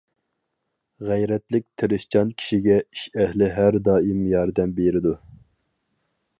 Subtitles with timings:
[1.09, 5.17] غەيرەتلىك تىرىشچان كىشىگە ئىش ئەھلى ھەر دائىم ياردەم بېرىدۇ.